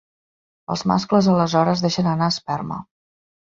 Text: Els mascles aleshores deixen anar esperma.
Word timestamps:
Els 0.75 0.83
mascles 0.93 1.29
aleshores 1.35 1.87
deixen 1.87 2.13
anar 2.17 2.33
esperma. 2.37 2.85